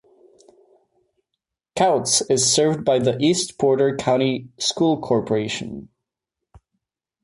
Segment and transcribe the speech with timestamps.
[1.75, 5.89] Kouts is served by the East Porter County School Corporation.